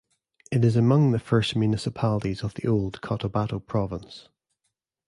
[0.51, 4.29] It is among the first municipalities of the old Cotabato province.